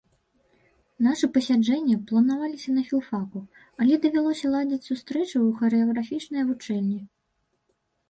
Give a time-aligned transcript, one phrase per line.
[1.07, 3.39] Нашы пасяджэнні планаваліся на філфаку,
[3.83, 7.01] але давялося ладзіць сустрэчы ў харэаграфічнай вучэльні.